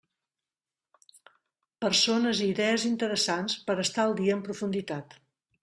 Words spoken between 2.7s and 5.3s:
interessants, per estar al dia en profunditat.